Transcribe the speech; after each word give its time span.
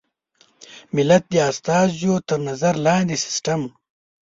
ملت 0.95 1.23
د 1.33 1.35
استازیو 1.51 2.15
تر 2.27 2.39
نظر 2.49 2.73
لاندې 2.85 3.15
سیسټم. 3.25 3.61